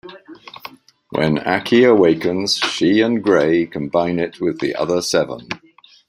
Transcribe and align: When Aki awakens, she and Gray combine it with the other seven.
When 1.11 1.37
Aki 1.37 1.83
awakens, 1.83 2.57
she 2.57 3.01
and 3.01 3.23
Gray 3.23 3.67
combine 3.67 4.17
it 4.17 4.41
with 4.41 4.59
the 4.59 4.73
other 4.73 4.99
seven. 5.03 5.47